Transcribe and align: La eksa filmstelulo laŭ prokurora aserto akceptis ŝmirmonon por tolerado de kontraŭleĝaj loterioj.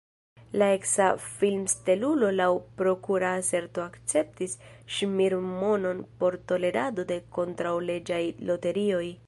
La 0.59 0.67
eksa 0.75 1.03
filmstelulo 1.25 2.29
laŭ 2.37 2.47
prokurora 2.79 3.33
aserto 3.41 3.83
akceptis 3.85 4.57
ŝmirmonon 4.97 6.03
por 6.23 6.41
tolerado 6.53 7.07
de 7.13 7.23
kontraŭleĝaj 7.39 8.23
loterioj. 8.51 9.03